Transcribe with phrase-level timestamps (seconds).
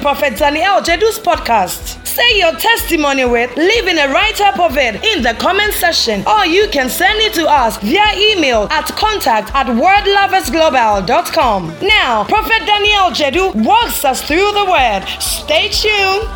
[0.00, 2.06] Prophet Daniel Jedu's podcast.
[2.06, 6.46] Say your testimony with, leaving a write up of it in the comment section, or
[6.46, 11.74] you can send it to us via email at contact at wordloversglobal.com.
[11.82, 15.04] Now, Prophet Daniel Jedu walks us through the word.
[15.20, 16.26] Stay tuned.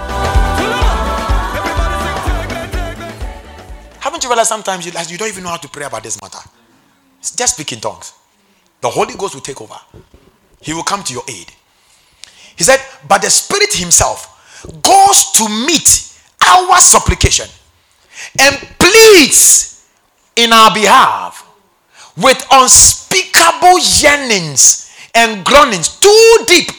[4.00, 6.40] Haven't you realized sometimes you, you don't even know how to pray about this matter?
[7.22, 8.12] Just speak in tongues.
[8.82, 9.76] The Holy Ghost will take over.
[10.60, 11.50] He will come to your aid.
[12.56, 14.30] He said, But the Spirit Himself
[14.82, 17.46] goes to meet our supplication
[18.38, 19.86] and pleads
[20.36, 21.46] in our behalf
[22.16, 26.70] with unspeakable yearnings and groanings too deep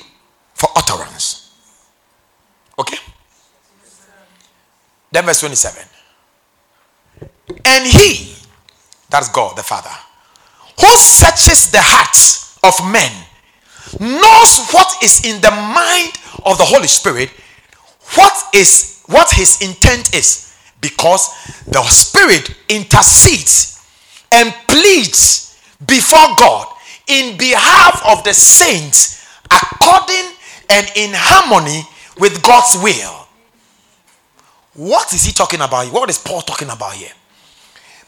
[0.53, 1.53] for utterance.
[2.77, 2.97] Okay?
[5.11, 5.83] Then, verse 27.
[7.65, 8.35] And He,
[9.09, 9.95] that's God the Father,
[10.79, 13.11] who searches the hearts of men
[13.99, 16.13] knows what is in the mind
[16.45, 17.29] of the Holy Spirit,
[18.15, 21.29] what is what his intent is, because
[21.67, 23.85] the Spirit intercedes
[24.31, 26.67] and pleads before God
[27.07, 30.31] in behalf of the saints according
[30.69, 31.83] and in harmony
[32.17, 33.27] with God's will.
[34.73, 35.91] What is he talking about?
[35.93, 37.11] What is Paul talking about here?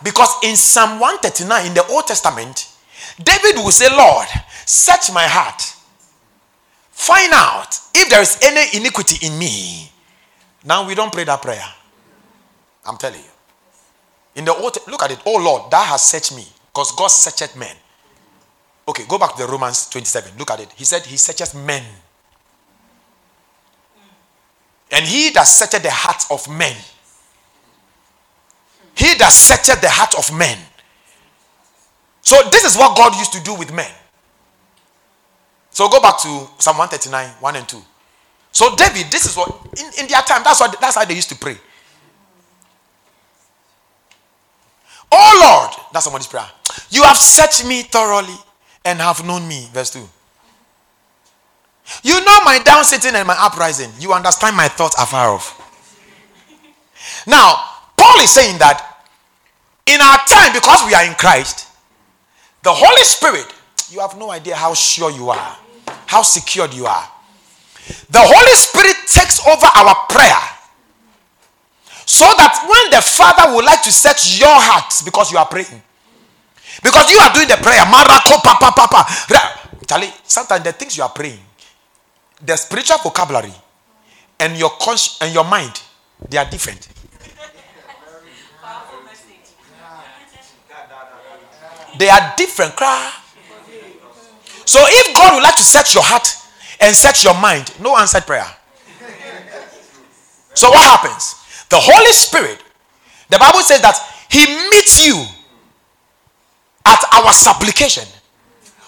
[0.04, 2.70] Because in Psalm 139 in the Old Testament,
[3.24, 4.28] David will say, Lord,
[4.68, 5.78] search my heart
[6.98, 9.92] Find out if there is any iniquity in me.
[10.66, 11.64] Now we don't pray that prayer.
[12.84, 13.30] I'm telling you.
[14.34, 15.20] In the old, look at it.
[15.24, 16.44] Oh Lord, thou hast searched me.
[16.74, 17.76] Because God searcheth men.
[18.88, 20.40] Okay, go back to the Romans 27.
[20.40, 20.72] Look at it.
[20.76, 21.84] He said he searches men.
[24.92, 26.76] And he that searcheth the heart of men.
[28.96, 30.58] He that searcheth the heart of men.
[32.22, 33.92] So this is what God used to do with men.
[35.78, 37.78] So go back to Psalm 139, 1 and 2.
[38.52, 41.30] So David, this is what in, in their time, that's what that's how they used
[41.30, 41.56] to pray.
[45.12, 46.50] Oh Lord, that's somebody's prayer.
[46.90, 48.34] You have searched me thoroughly
[48.86, 49.70] and have known me.
[49.72, 50.00] Verse 2.
[52.02, 53.92] You know my down sitting and my uprising.
[54.00, 55.54] You understand my thoughts afar off.
[57.28, 57.54] Now,
[57.96, 59.06] Paul is saying that
[59.86, 61.68] in our time, because we are in Christ,
[62.64, 63.46] the Holy Spirit,
[63.92, 65.58] you have no idea how sure you are
[66.06, 67.10] how secured you are.
[68.10, 70.40] The Holy Spirit takes over our prayer
[72.06, 75.82] so that when the Father would like to set your heart because you are praying,
[76.84, 79.06] because you are doing the prayer, Marako Papa Papa.
[79.88, 81.40] Charlie, sometimes the things you are praying,
[82.44, 83.54] the spiritual vocabulary
[84.40, 85.82] and your conscience and your mind,
[86.30, 86.88] they are different.
[91.98, 92.76] They are different.
[92.76, 93.12] Cry.
[94.68, 96.28] So if God would like to set your heart
[96.82, 98.46] and set your mind, no answered prayer.
[100.54, 101.36] So what happens?
[101.70, 102.60] The Holy Spirit,
[103.30, 103.96] the Bible says that
[104.30, 105.24] He meets you
[106.84, 108.04] at our supplication.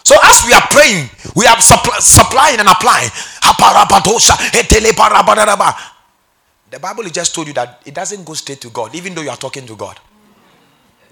[0.04, 3.10] So as we are praying, we are supply, supplying and applying.
[6.70, 9.30] The Bible just told you that it doesn't go straight to God, even though you
[9.30, 9.98] are talking to God.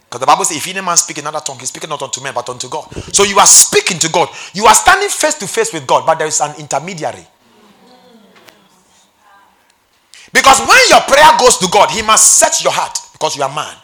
[0.07, 2.33] Because the Bible says, if any man speak another tongue, he's speaking not unto men,
[2.33, 2.88] but unto God.
[3.13, 4.30] So you are speaking to God.
[4.54, 7.27] You are standing face to face with God, but there is an intermediary.
[10.31, 13.54] Because when your prayer goes to God, He must search your heart because you are
[13.54, 13.75] man.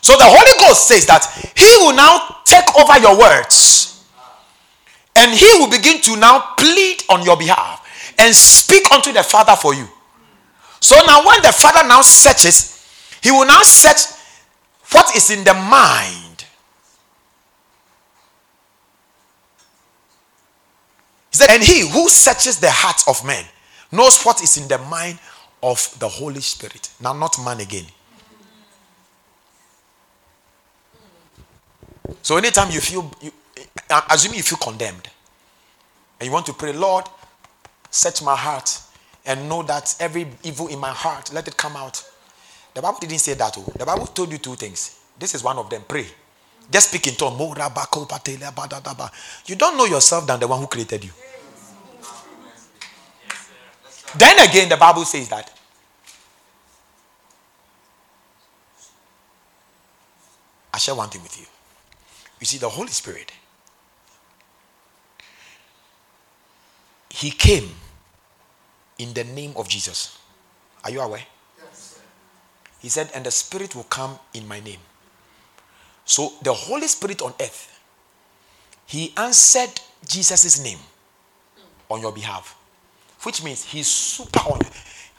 [0.00, 4.04] So the Holy Ghost says that He will now take over your words
[5.16, 9.54] and He will begin to now plead on your behalf and speak unto the Father
[9.54, 9.86] for you.
[10.80, 12.75] So now, when the Father now searches,
[13.26, 14.16] he will now search
[14.92, 16.44] what is in the mind.
[21.32, 23.44] He said, and he who searches the hearts of men
[23.90, 25.18] knows what is in the mind
[25.60, 26.88] of the Holy Spirit.
[27.00, 27.86] Now, not man again.
[32.22, 33.32] So anytime you feel, you,
[34.08, 35.10] assuming you feel condemned,
[36.20, 37.06] and you want to pray, Lord,
[37.90, 38.80] search my heart
[39.24, 42.08] and know that every evil in my heart, let it come out.
[42.76, 43.56] The Bible didn't say that.
[43.56, 43.72] Oh.
[43.74, 45.00] The Bible told you two things.
[45.18, 45.82] This is one of them.
[45.88, 46.04] Pray.
[46.70, 47.38] Just speak in tongue.
[49.46, 51.10] You don't know yourself than the one who created you.
[54.14, 55.50] Then again, the Bible says that
[60.74, 61.46] I share one thing with you.
[62.38, 63.32] You see, the Holy Spirit,
[67.08, 67.70] He came
[68.98, 70.18] in the name of Jesus.
[70.84, 71.24] Are you aware?
[72.86, 74.78] He said, and the Spirit will come in my name.
[76.04, 77.80] So the Holy Spirit on earth,
[78.86, 80.78] He answered Jesus' name
[81.90, 82.56] on your behalf,
[83.24, 84.60] which means He's super on.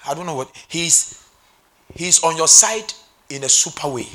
[0.07, 1.27] I don't know what He's
[1.93, 2.93] He's on your side
[3.29, 4.07] in a super way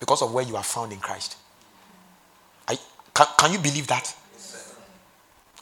[0.00, 1.36] because of where you are found in Christ.
[2.66, 2.78] I,
[3.12, 4.16] can, can you believe that?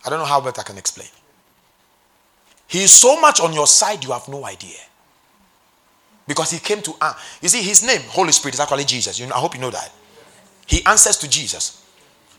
[0.07, 1.09] I don't know how better I can explain.
[2.69, 4.79] He is so much on your side, you have no idea.
[6.27, 7.13] Because he came to, uh,
[7.43, 9.19] you see, his name, Holy Spirit, is actually Jesus.
[9.19, 9.93] You know, I hope you know that.
[10.67, 11.85] He answers to Jesus.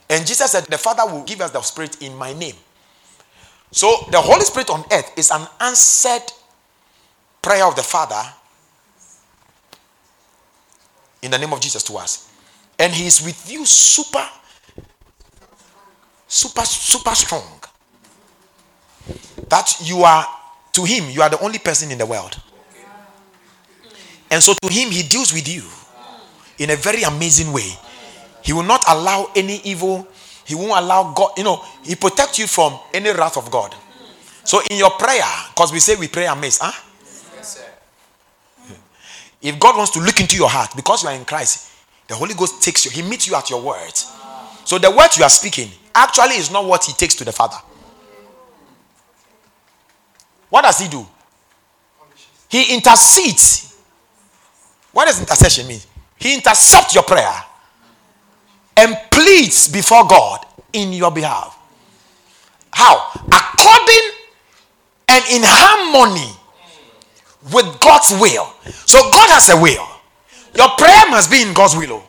[0.09, 2.55] And Jesus said, The Father will give us the Spirit in my name.
[3.71, 6.31] So the Holy Spirit on earth is an answered
[7.41, 8.21] prayer of the Father
[11.21, 12.31] in the name of Jesus to us.
[12.79, 14.25] And he is with you super,
[16.27, 17.59] super, super strong.
[19.49, 20.25] That you are,
[20.73, 22.39] to him, you are the only person in the world.
[24.31, 25.63] And so to him, he deals with you
[26.57, 27.69] in a very amazing way.
[28.43, 30.07] He will not allow any evil,
[30.45, 33.73] he won't allow God, you know, he protects you from any wrath of God.
[34.43, 36.71] So in your prayer, because we say we pray amiss, huh?
[39.41, 41.71] If God wants to look into your heart, because you are in Christ,
[42.07, 44.11] the Holy Ghost takes you, He meets you at your words.
[44.63, 47.57] So the words you are speaking actually is not what He takes to the Father.
[50.49, 51.05] What does He do?
[52.49, 53.74] He intercedes.
[54.95, 55.81] What does intercession mean?
[56.15, 57.43] He intercepts your prayer
[58.77, 61.59] and pleads before God in your behalf.
[62.71, 63.11] How?
[63.27, 64.11] According
[65.09, 66.31] and in harmony
[67.51, 68.47] with God's will.
[68.87, 69.85] So God has a will.
[70.55, 72.01] Your prayer must be in God's will.
[72.01, 72.07] Oh.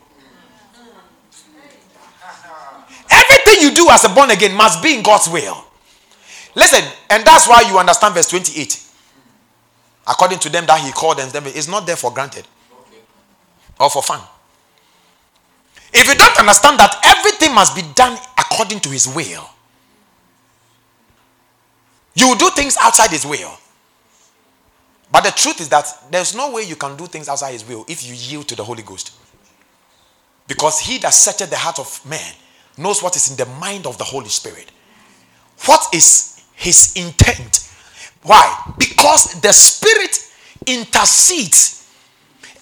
[3.10, 5.64] Everything you do as a born again must be in God's will.
[6.54, 8.80] Listen, and that's why you understand verse 28.
[10.06, 12.46] According to them that he called them, it's not there for granted
[13.78, 14.20] or for fun.
[15.92, 19.48] If you don't understand that everything must be done according to his will,
[22.14, 23.56] you do things outside his will.
[25.12, 27.84] But the truth is that there's no way you can do things outside his will
[27.88, 29.12] if you yield to the Holy Ghost.
[30.48, 32.34] Because he that searcheth the heart of man
[32.76, 34.70] knows what is in the mind of the Holy Spirit.
[35.64, 37.70] What is his intent?
[38.22, 38.74] Why?
[38.78, 40.18] Because the Spirit
[40.66, 41.85] intercedes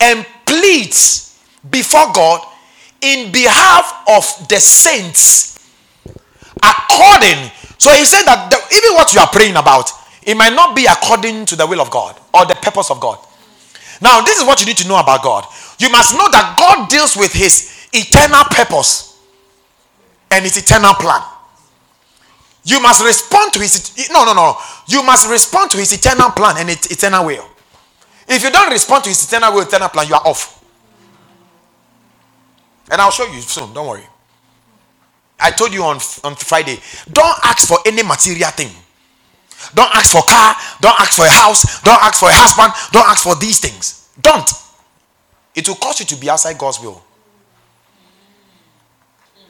[0.00, 2.46] and pleads before God
[3.00, 5.58] in behalf of the saints
[6.62, 9.90] according so he said that the, even what you are praying about
[10.26, 13.18] it might not be according to the will of God or the purpose of God.
[14.00, 15.46] Now, this is what you need to know about God.
[15.78, 19.20] You must know that God deals with his eternal purpose
[20.30, 21.22] and his eternal plan.
[22.64, 24.56] You must respond to his no no no.
[24.88, 27.46] You must respond to his eternal plan and eternal will.
[28.28, 30.64] If you don't respond to his eternal will, eternal plan, you are off.
[32.90, 33.72] And I'll show you soon.
[33.72, 34.04] Don't worry.
[35.40, 36.78] I told you on on Friday.
[37.10, 38.70] Don't ask for any material thing.
[39.74, 40.54] Don't ask for car.
[40.80, 41.82] Don't ask for a house.
[41.82, 42.72] Don't ask for a husband.
[42.92, 44.08] Don't ask for these things.
[44.20, 44.48] Don't.
[45.54, 47.02] It will cause you to be outside God's will.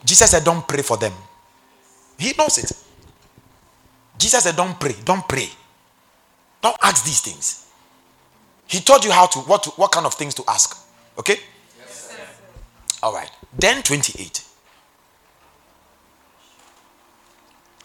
[0.04, 1.12] Jesus said, Don't pray for them.
[2.19, 2.73] He knows it.
[4.19, 4.95] Jesus said, Don't pray.
[5.04, 5.49] Don't pray.
[6.61, 7.66] Don't ask these things.
[8.66, 10.87] He taught you how to what to, what kind of things to ask.
[11.18, 11.37] Okay?
[11.78, 12.16] Yes,
[13.02, 13.30] All right.
[13.56, 14.42] Then 28.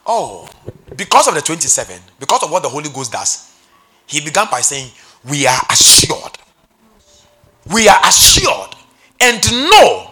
[0.05, 0.49] Oh,
[0.97, 3.53] because of the 27, because of what the Holy Ghost does,
[4.07, 4.89] he began by saying,
[5.29, 6.37] We are assured.
[7.71, 8.75] We are assured
[9.19, 10.11] and know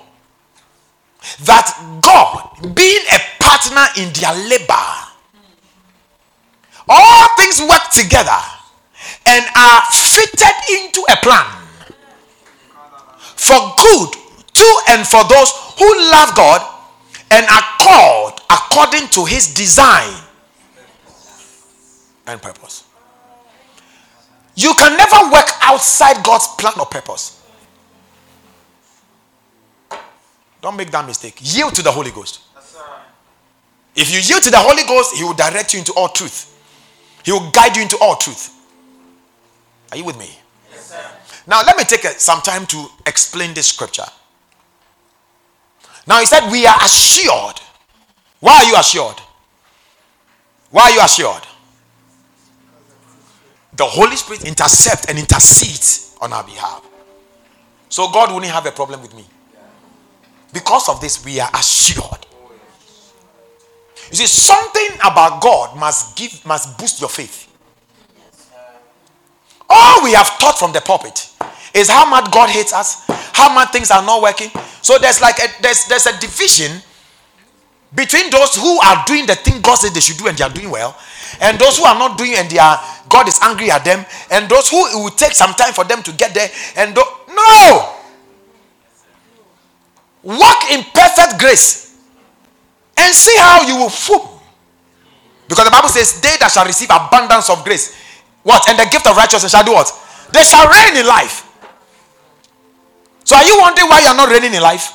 [1.46, 4.74] that God, being a partner in their labor,
[6.88, 8.38] all things work together
[9.28, 11.46] and are fitted into a plan
[13.36, 14.10] for good
[14.54, 16.62] to and for those who love God
[17.32, 20.14] and are called according to his design
[22.26, 22.86] and purpose.
[24.56, 27.44] You can never work outside God's plan or purpose.
[30.62, 31.38] Don't make that mistake.
[31.42, 32.42] Yield to the Holy Ghost.
[33.96, 36.54] If you yield to the Holy Ghost, He will direct you into all truth.
[37.24, 38.57] He will guide you into all truth.
[39.92, 40.30] Are you with me?
[40.72, 41.06] Yes, sir.
[41.46, 44.06] now, let me take a, some time to explain this scripture.
[46.06, 47.60] Now, he said, We are assured.
[48.40, 49.20] Why are you assured?
[50.70, 51.44] Why are you assured?
[53.76, 56.84] The Holy Spirit intercepts and intercedes on our behalf.
[57.90, 59.26] So God wouldn't have a problem with me.
[60.54, 62.26] Because of this, we are assured.
[64.10, 67.47] You see, something about God must give, must boost your faith.
[69.70, 71.30] All we have taught from the pulpit
[71.74, 74.50] is how much God hates us, how much things are not working.
[74.82, 76.82] So there's like a, there's there's a division
[77.94, 80.50] between those who are doing the thing God said they should do and they are
[80.50, 80.98] doing well,
[81.42, 84.50] and those who are not doing and they are God is angry at them, and
[84.50, 86.50] those who it will take some time for them to get there.
[86.76, 87.96] And do, no,
[90.24, 91.98] walk in perfect grace
[92.98, 94.42] and see how you will fool.
[95.48, 97.96] Because the Bible says, They that shall receive abundance of grace,
[98.48, 98.64] what?
[98.70, 99.92] And the gift of righteousness shall do what?
[100.32, 101.44] They shall reign in life.
[103.26, 104.94] So are you wondering why you are not reigning in life?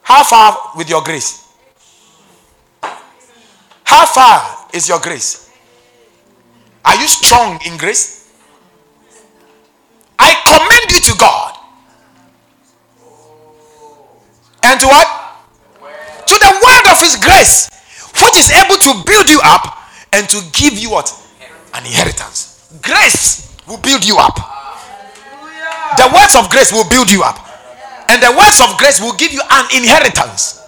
[0.00, 1.52] How far with your grace?
[3.84, 5.50] How far is your grace?
[6.82, 8.32] Are you strong in grace?
[10.18, 11.58] I commend you to God.
[14.62, 15.08] And to what?
[16.26, 17.68] To the word of his grace,
[18.24, 19.76] which is able to build you up
[20.12, 21.12] and to give you what?
[21.74, 22.78] An inheritance.
[22.82, 24.36] Grace will build you up.
[25.96, 27.38] The words of grace will build you up.
[28.08, 30.62] And the words of grace will give you an inheritance.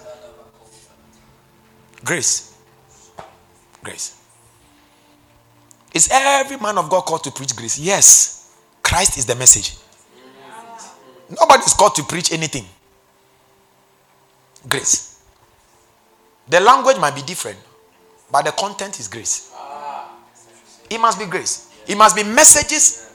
[2.03, 2.55] Grace.
[3.83, 4.19] Grace.
[5.93, 7.79] Is every man of God called to preach grace?
[7.79, 8.55] Yes.
[8.83, 9.75] Christ is the message.
[11.29, 12.65] Nobody is called to preach anything.
[14.67, 15.21] Grace.
[16.47, 17.59] The language might be different,
[18.31, 19.51] but the content is grace.
[20.89, 21.71] It must be grace.
[21.87, 23.11] It must be messages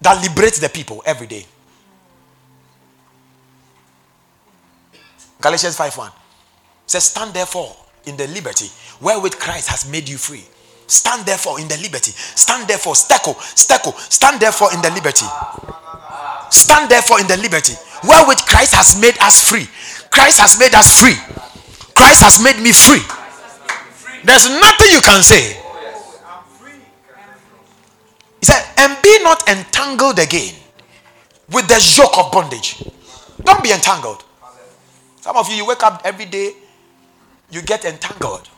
[0.00, 1.46] that liberate the people every day.
[5.40, 6.10] Galatians 5:1
[6.86, 7.74] says, Stand therefore
[8.06, 10.44] in the liberty wherewith Christ has made you free.
[10.86, 12.12] Stand therefore in the liberty.
[12.12, 15.26] Stand therefore, steko, steko, stand therefore in the liberty.
[16.50, 17.74] Stand therefore in the liberty
[18.06, 19.66] wherewith Christ has made us free.
[20.10, 21.16] Christ has made us free.
[21.94, 23.00] Christ has made me free.
[24.24, 25.60] There's nothing you can say.
[28.40, 30.54] He said, and be not entangled again
[31.50, 32.82] with the yoke of bondage.
[33.42, 34.24] Don't be entangled.
[35.20, 36.52] Some of you, you wake up every day,
[37.50, 38.48] you get entangled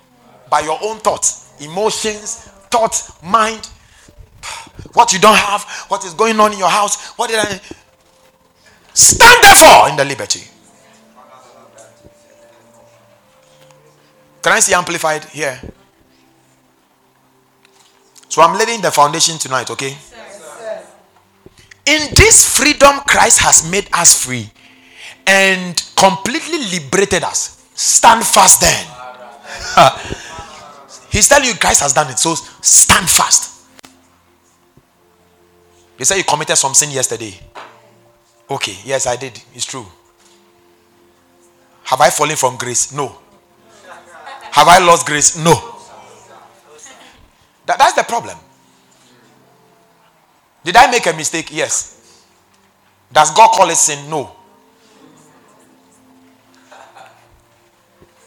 [0.49, 3.69] by your own thoughts, emotions, thoughts, mind,
[4.93, 7.13] what you don't have, what is going on in your house.
[7.13, 7.61] What did I
[8.95, 10.43] stand therefore in the liberty?
[14.47, 15.61] Can I see amplified here?
[18.29, 19.97] So I'm laying the foundation tonight, okay?
[21.85, 24.49] In this freedom, Christ has made us free
[25.27, 27.67] and completely liberated us.
[27.75, 28.87] Stand fast then.
[31.11, 32.21] He's telling you Christ has done it.
[32.21, 33.67] So stand fast.
[35.99, 37.35] You say you committed some sin yesterday.
[38.49, 39.43] Okay, yes, I did.
[39.55, 39.87] It's true.
[41.83, 42.93] Have I fallen from grace?
[42.93, 43.26] No.
[44.57, 45.37] Have I lost grace?
[45.37, 45.53] No.
[47.67, 48.39] That, that's the problem.
[50.65, 51.49] Did I make a mistake?
[51.53, 52.25] Yes.
[53.13, 54.09] Does God call it sin?
[54.09, 54.35] No.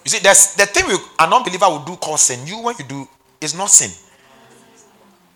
[0.06, 2.46] You see, there's the thing we, an unbeliever will do called sin.
[2.46, 3.08] You, when you do,
[3.42, 3.90] is not sin.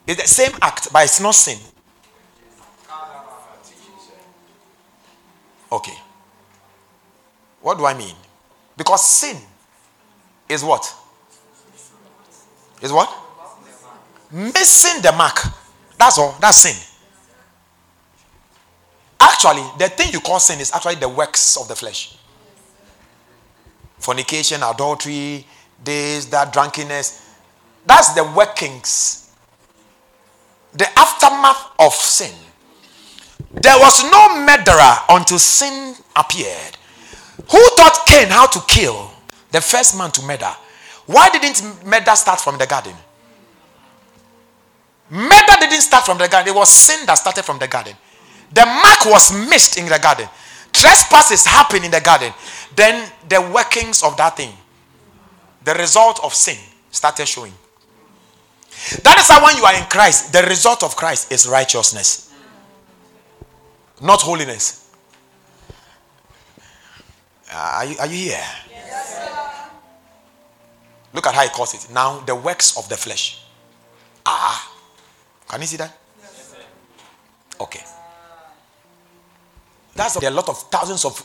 [0.06, 1.58] It's the same act, but it's not sin.
[5.72, 5.98] Okay.
[7.62, 8.16] What do I mean?
[8.78, 9.38] Because sin
[10.50, 10.94] is what?
[12.82, 13.14] Is what?
[14.32, 15.40] Missing the mark.
[15.98, 16.36] That's all.
[16.40, 16.76] That's sin.
[19.20, 22.18] Actually, the thing you call sin is actually the works of the flesh
[24.04, 25.46] fornication, adultery,
[25.84, 27.36] this, that, drunkenness.
[27.86, 29.34] That's the workings,
[30.74, 32.34] the aftermath of sin.
[33.52, 36.78] There was no murderer until sin appeared.
[37.50, 39.13] Who taught Cain how to kill
[39.54, 40.52] the first man to murder?
[41.06, 42.94] Why didn't murder start from the garden?
[45.10, 46.54] Murder didn't start from the garden.
[46.54, 47.94] It was sin that started from the garden.
[48.52, 50.28] The mark was missed in the garden.
[50.72, 52.34] Trespasses happened in the garden.
[52.76, 54.54] Then the workings of that thing,
[55.64, 56.58] the result of sin,
[56.90, 57.54] started showing.
[59.04, 62.34] That is how when you are in Christ, the result of Christ is righteousness,
[64.02, 64.92] not holiness.
[67.52, 68.46] Uh, are, you, are you here?
[71.14, 71.92] Look at how he calls it.
[71.92, 73.44] Now, the works of the flesh.
[74.26, 74.72] Ah.
[75.48, 75.98] Can you see that?
[77.62, 77.84] Okay.
[79.96, 81.24] That's a lot of thousands of,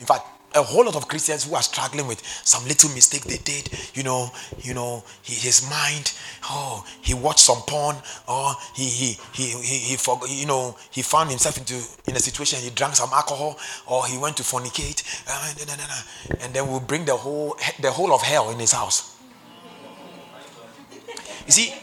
[0.00, 3.36] in fact, a whole lot of Christians who are struggling with some little mistake they
[3.36, 3.70] did.
[3.94, 4.30] You know,
[4.62, 6.12] you know, his mind.
[6.44, 11.30] Oh, he watched some porn, or he he he he, he you know he found
[11.30, 11.74] himself into
[12.08, 12.58] in a situation.
[12.60, 15.54] He drank some alcohol, or he went to fornicate, uh,
[16.40, 19.17] and then we'll bring the whole the whole of hell in his house.
[21.48, 21.74] You see,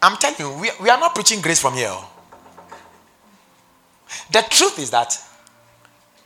[0.00, 1.92] I'm telling you, we, we are not preaching grace from here.
[4.30, 5.18] The truth is that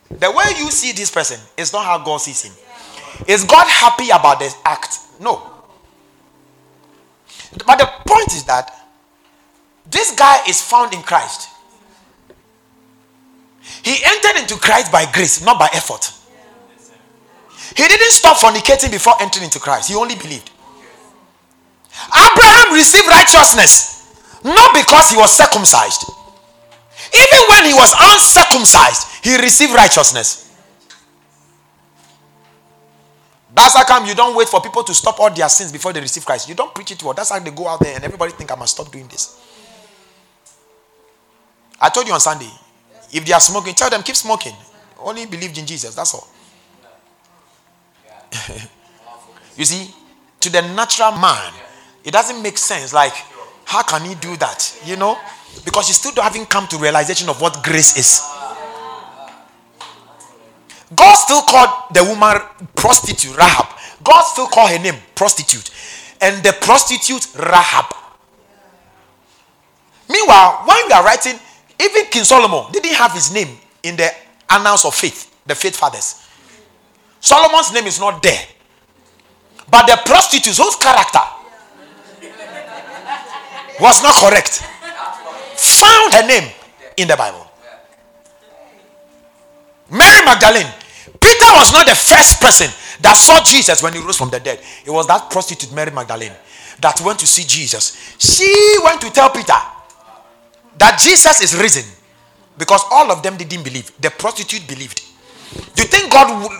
[0.07, 2.53] the way you see this person is not how God sees him.
[3.27, 4.99] Is God happy about this act?
[5.19, 5.51] No.
[7.65, 8.71] But the point is that
[9.89, 11.49] this guy is found in Christ.
[13.83, 16.11] He entered into Christ by grace, not by effort.
[17.75, 20.51] He didn't stop fornicating before entering into Christ, he only believed.
[22.09, 23.93] Abraham received righteousness
[24.43, 26.03] not because he was circumcised.
[27.13, 30.51] Even when he was uncircumcised, he received righteousness.
[33.55, 36.01] That's how come you don't wait for people to stop all their sins before they
[36.01, 36.49] receive Christ.
[36.49, 37.13] You don't preach it well.
[37.13, 39.39] That's how they go out there and everybody think I must stop doing this.
[41.79, 42.49] I told you on Sunday,
[43.11, 44.55] if they are smoking, tell them keep smoking.
[44.99, 45.93] Only believe in Jesus.
[45.93, 46.27] That's all.
[49.57, 49.93] you see,
[50.39, 51.53] to the natural man,
[52.03, 52.93] it doesn't make sense.
[52.93, 53.13] Like,
[53.65, 54.77] how can he do that?
[54.85, 55.17] You know?
[55.65, 58.21] Because you still haven't come to realization of what grace is.
[60.95, 62.37] God still called the woman
[62.75, 63.67] prostitute Rahab.
[64.03, 65.71] God still called her name prostitute.
[66.21, 67.85] And the prostitute Rahab.
[70.09, 71.39] Meanwhile, when we are writing,
[71.79, 74.09] even King Solomon didn't have his name in the
[74.49, 76.27] annals of faith, the faith fathers.
[77.19, 78.45] Solomon's name is not there.
[79.69, 81.19] But the prostitute, whose character
[83.79, 84.63] was not correct,
[85.55, 86.51] found her name
[86.97, 87.47] in the Bible.
[89.89, 90.71] Mary Magdalene.
[91.19, 92.67] Peter was not the first person
[93.01, 94.59] that saw Jesus when he rose from the dead.
[94.85, 96.33] It was that prostitute, Mary Magdalene,
[96.81, 98.15] that went to see Jesus.
[98.17, 99.53] She went to tell Peter
[100.77, 101.85] that Jesus is risen
[102.57, 103.91] because all of them didn't believe.
[104.01, 105.01] The prostitute believed.
[105.75, 106.51] Do you think God would,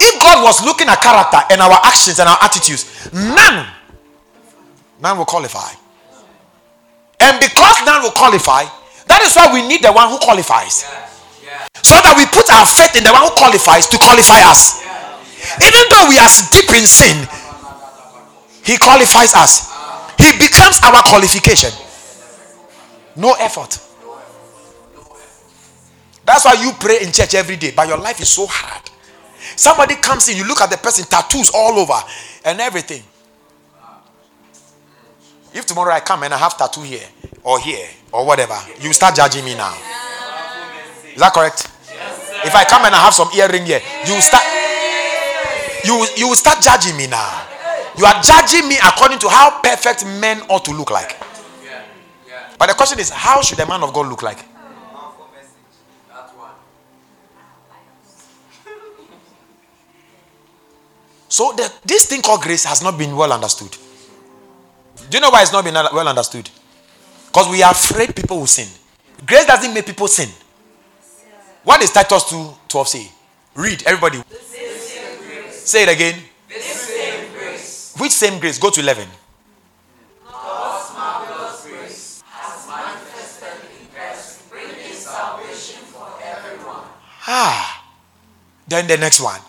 [0.00, 3.66] if God was looking at character and our actions and our attitudes, none,
[5.00, 5.72] none will qualify.
[7.20, 8.64] And because none will qualify,
[9.06, 10.86] that is why we need the one who qualifies.
[11.82, 14.84] So that we put our faith in the one who qualifies to qualify us.
[15.58, 17.16] Even though we are deep in sin,
[18.64, 19.72] he qualifies us.
[20.18, 21.72] He becomes our qualification.
[23.16, 23.80] No effort.
[26.24, 28.82] That's why you pray in church every day, but your life is so hard.
[29.56, 31.98] Somebody comes in, you look at the person, tattoos all over
[32.44, 33.02] and everything.
[35.58, 37.02] If tomorrow I come and I have tattoo here
[37.42, 39.74] or here or whatever, you start judging me now.
[41.12, 41.66] Is that correct?
[42.44, 44.44] if I come and I have some earring here, you start
[45.82, 47.42] you you will start judging me now.
[47.98, 51.18] You are judging me according to how perfect men ought to look like.
[52.56, 54.38] But the question is, how should a man of God look like?
[61.28, 63.76] So the, this thing called grace has not been well understood.
[65.08, 66.50] Do you know why it's not been well understood?
[67.26, 68.68] Because we are afraid people will sin.
[69.26, 70.28] Grace doesn't make people sin.
[71.64, 73.10] What is Titus 2 12 say?
[73.54, 74.22] Read, everybody.
[75.50, 76.22] Say it again.
[76.50, 77.30] Same
[77.98, 78.58] Which same grace?
[78.58, 79.06] Go to 11.
[80.30, 86.84] God's marvelous grace has manifested in Christ, bringing salvation for everyone.
[87.26, 87.84] Ah.
[88.68, 89.40] Then the next one.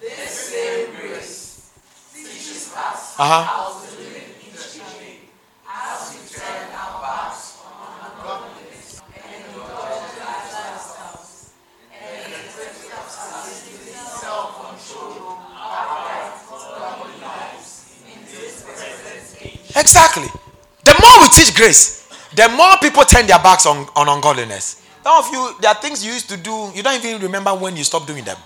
[0.00, 1.70] This same grace
[2.14, 3.79] teaches us Uh-huh.
[19.80, 20.28] Exactly.
[20.84, 24.86] The more we teach grace, the more people turn their backs on, on ungodliness.
[25.02, 27.76] Some of you, there are things you used to do, you don't even remember when
[27.76, 28.36] you stopped doing them.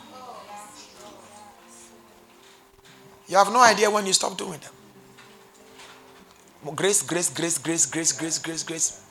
[3.27, 4.71] You have no idea when you stopped doing them.
[6.77, 9.05] Grace, grace, grace, grace, grace, grace, grace, grace.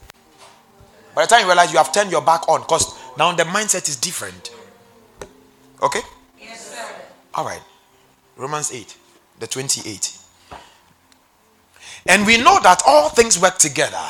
[1.13, 3.87] By the time you realize you have turned your back on, because now the mindset
[3.89, 4.51] is different.
[5.81, 5.99] Okay?
[6.39, 6.85] Yes, sir.
[7.33, 7.61] All right.
[8.37, 8.95] Romans 8,
[9.39, 10.22] the 28.
[12.05, 14.01] And we know that all things work together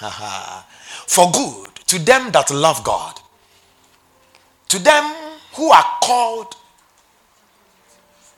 [1.06, 3.20] for good to them that love God,
[4.68, 5.14] to them
[5.54, 6.56] who are called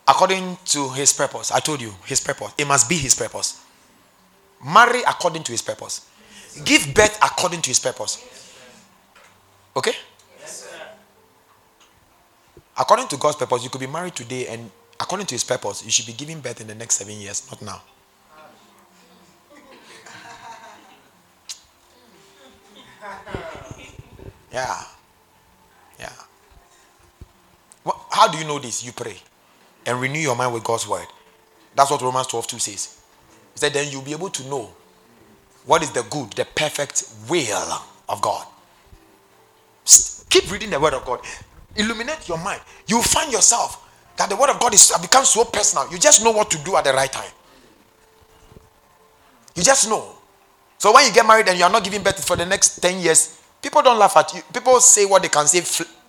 [0.09, 1.53] according to his purpose.
[1.53, 2.53] I told you, his purpose.
[2.59, 3.65] It must be his purpose.
[4.65, 6.09] Marry according to his purpose.
[6.65, 8.23] Give birth according to his purpose.
[9.77, 9.93] Okay?
[12.77, 15.91] According to God's purpose, you could be married today, and according to his purpose, you
[15.91, 17.83] should be giving birth in the next seven years, not now.
[24.55, 24.85] Yeah.
[25.99, 26.13] Yeah.
[28.13, 28.85] how do you know this?
[28.85, 29.17] You pray
[29.85, 31.07] and renew your mind with God's word.
[31.75, 33.01] That's what Romans 12 2 says.
[33.53, 34.71] He said, then you'll be able to know
[35.67, 38.47] what is the good, the perfect will of God.
[40.31, 41.21] Keep reading the word of God.
[41.75, 42.61] Illuminate your mind.
[42.87, 45.91] You'll find yourself that the word of God is become so personal.
[45.91, 47.31] You just know what to do at the right time.
[49.57, 50.15] You just know.
[50.79, 53.01] So when you get married and you are not giving birth for the next 10
[53.01, 54.43] years, people don't laugh at you.
[54.53, 55.59] People say what they can say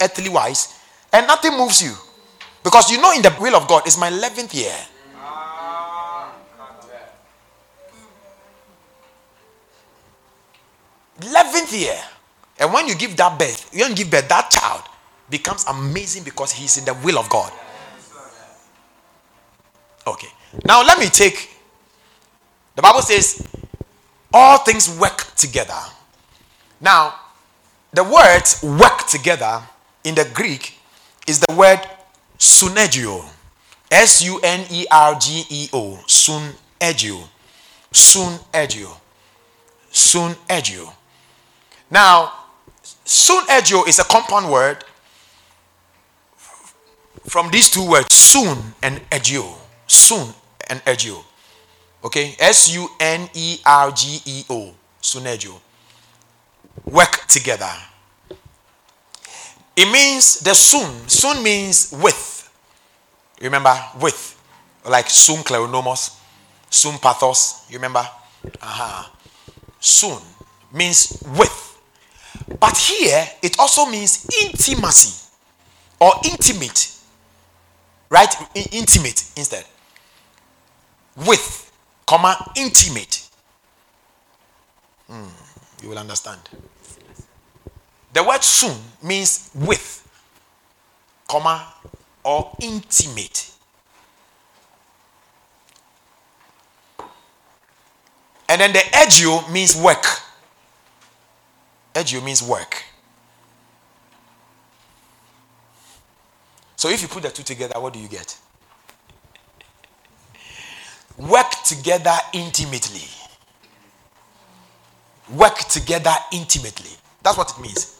[0.02, 0.78] earthly wise,
[1.12, 1.94] and nothing moves you.
[2.62, 4.76] Because you know in the will of God, it's my 11th year.
[11.20, 11.98] 11th year.
[12.60, 14.84] And when you give that birth, you don't give birth, that child
[15.30, 17.52] becomes amazing because he's in the will of God.
[20.06, 20.28] Okay.
[20.66, 21.50] Now let me take
[22.76, 23.48] the Bible says
[24.34, 25.80] all things work together.
[26.82, 27.16] Now,
[27.96, 28.44] the word
[28.78, 29.62] work together
[30.04, 30.78] in the Greek
[31.28, 31.80] is the word
[32.38, 33.26] sunergeo.
[33.90, 35.98] S U N E R G E O.
[36.06, 37.24] Sunergeo.
[37.94, 38.98] Sunergeo.
[39.92, 40.92] Sunergeo.
[41.90, 42.34] Now,
[43.06, 44.84] sunergeo is a compound word
[47.28, 49.56] from these two words, soon and egio.
[49.88, 50.34] Soon
[50.70, 51.24] and egio.
[52.04, 52.36] Okay?
[52.40, 54.74] S U N E R G E O.
[55.02, 55.62] Sunergeo.
[56.84, 57.72] Work together.
[59.76, 61.08] It means the soon.
[61.08, 62.50] Soon means with.
[63.42, 63.76] Remember?
[64.02, 64.32] With.
[64.88, 66.18] Like soon kleronomos.
[66.70, 67.66] Soon pathos.
[67.70, 68.08] You remember?
[68.62, 69.10] Uh-huh.
[69.80, 70.20] Soon
[70.72, 71.62] means with.
[72.60, 75.26] But here, it also means intimacy
[76.00, 76.92] or intimate.
[78.10, 78.34] Right?
[78.72, 79.66] intimate instead.
[81.16, 81.72] With,
[82.06, 83.15] comma, intimate.
[85.86, 86.40] You will understand.
[88.12, 90.02] The word soon means with,
[91.28, 91.64] comma,
[92.24, 93.52] or intimate.
[98.50, 100.04] And then the egio means work.
[101.94, 102.84] Egio means work.
[106.78, 108.36] So if you put the two together, what do you get?
[111.20, 113.08] Work together intimately.
[115.34, 116.92] Work together intimately.
[117.24, 118.00] That's what it means.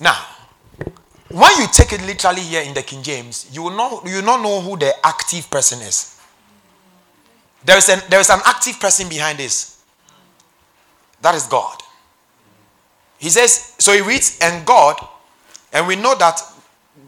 [0.00, 0.26] Now,
[1.30, 4.24] when you take it literally here in the King James, you will not you will
[4.24, 6.20] not know who the active person is.
[7.64, 9.82] There is, an, there is an active person behind this.
[11.22, 11.78] That is God.
[13.18, 14.96] He says, so he reads, and God,
[15.72, 16.42] and we know that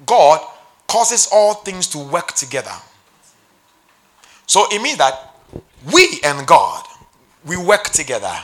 [0.06, 0.40] God
[0.88, 2.72] causes all things to work together.
[4.46, 5.34] So it means that
[5.92, 6.84] we and God,
[7.44, 8.34] we work together.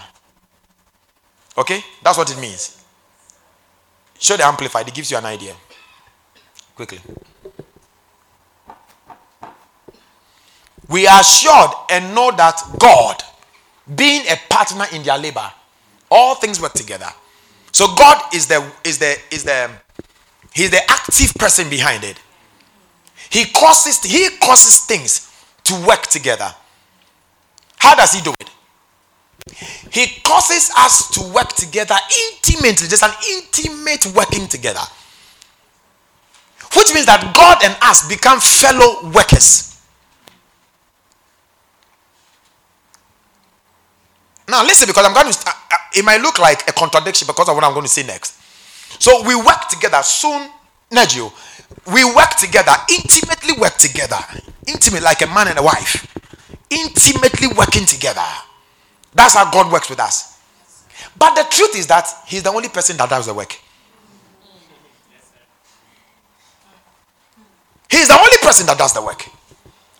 [1.56, 1.82] Okay?
[2.02, 2.84] That's what it means.
[4.18, 5.54] Show the amplified, it gives you an idea.
[6.74, 7.00] Quickly.
[10.92, 13.22] we are assured and know that God,
[13.96, 15.50] being a partner in their labor,
[16.10, 17.08] all things work together.
[17.72, 19.70] So God is the is the is the
[20.54, 22.20] he's the active person behind it.
[23.30, 25.31] He causes he causes things
[25.72, 26.52] to work together.
[27.78, 28.50] How does he do it?
[29.90, 31.96] He causes us to work together
[32.30, 32.86] intimately.
[32.86, 34.80] There's an intimate working together.
[36.74, 39.80] Which means that God and us become fellow workers.
[44.48, 45.52] Now, listen, because I'm going to, uh,
[45.94, 48.38] it might look like a contradiction because of what I'm going to say next.
[49.00, 50.48] So, we work together soon,
[50.90, 51.32] Negio.
[51.92, 54.18] We work together, intimately work together.
[54.66, 56.06] Intimate, like a man and a wife.
[56.70, 58.24] Intimately working together.
[59.14, 60.40] That's how God works with us.
[61.18, 63.58] But the truth is that He's the only person that does the work.
[67.90, 69.28] He's the only person that does the work.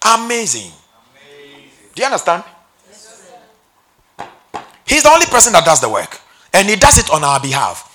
[0.02, 0.72] Amazing.
[0.72, 1.68] Amazing.
[1.94, 2.42] Do you understand?
[4.86, 6.20] He's the only person that does the work.
[6.54, 7.88] And he does it on our behalf.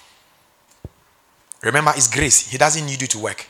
[1.64, 2.48] Remember, it's grace.
[2.48, 3.48] He doesn't need you to work.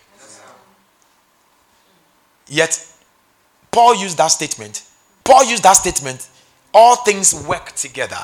[2.48, 2.86] Yet,
[3.72, 4.84] Paul used that statement.
[5.24, 6.28] Paul used that statement.
[6.74, 8.20] All things work together.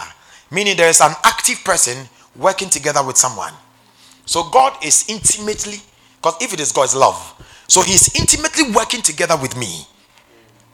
[0.52, 3.54] Meaning there is an active person working together with someone.
[4.26, 5.78] So God is intimately,
[6.18, 7.34] because if it is God's love.
[7.68, 9.86] So He's intimately working together with me.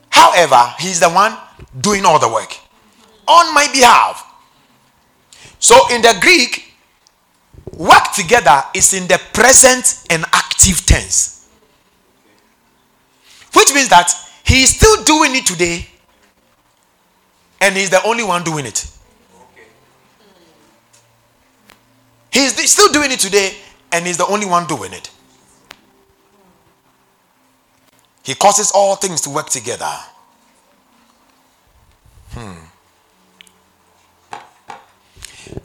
[0.09, 1.37] However, He's the one
[1.79, 2.57] doing all the work
[3.27, 4.25] on my behalf.
[5.59, 6.73] So in the Greek,
[7.73, 11.38] work together is in the present and active tense.
[13.69, 14.11] Which means that
[14.45, 15.85] he is still doing it today
[17.61, 18.89] and he's the only one doing it.
[22.31, 23.53] He's still doing it today
[23.91, 25.11] and he's the only one doing it.
[28.23, 29.93] He causes all things to work together.
[32.31, 32.53] Hmm.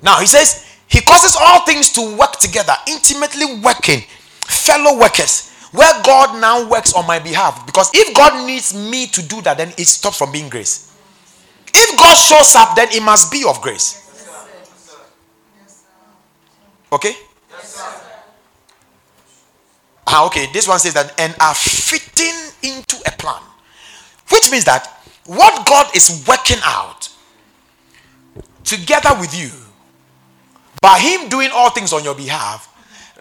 [0.02, 4.00] Now he says he causes all things to work together, intimately working,
[4.46, 7.66] fellow workers, where God now works on my behalf.
[7.66, 10.94] Because if God needs me to do that, then it stops from being grace.
[11.74, 14.00] If God shows up, then it must be of grace.
[16.92, 17.16] Okay?
[20.06, 20.46] Ah, okay.
[20.52, 23.42] This one says that and are fitting into a plan,
[24.30, 24.86] which means that
[25.26, 27.08] what God is working out
[28.62, 29.50] together with you
[30.80, 32.70] by Him doing all things on your behalf,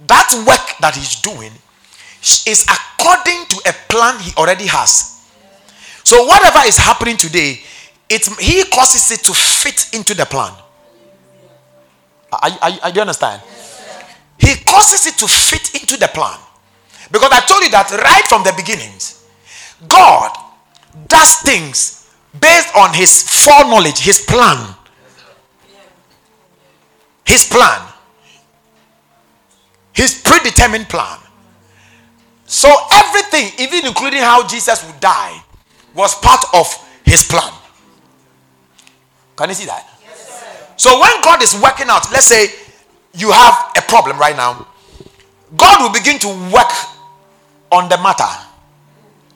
[0.06, 1.52] that work that He's doing
[2.48, 5.22] is according to a plan He already has.
[6.04, 7.60] So whatever is happening today,
[8.10, 10.54] it He causes it to fit into the plan.
[12.32, 13.42] I, I, I do you understand?
[14.38, 16.40] He causes it to fit into the plan.
[17.12, 19.26] Because I told you that right from the beginnings,
[19.88, 20.36] God
[21.08, 24.76] does things based on his foreknowledge, his plan.
[27.26, 27.88] His plan.
[29.94, 31.20] His predetermined plan.
[32.54, 35.42] So everything, even including how Jesus would die,
[35.96, 36.68] was part of
[37.04, 37.52] his plan.
[39.36, 39.89] Can you see that?
[40.04, 42.54] Yes, so when God is working out, let's say
[43.16, 44.68] you have a problem right now,
[45.58, 46.70] God will begin to work
[47.72, 48.30] on the matter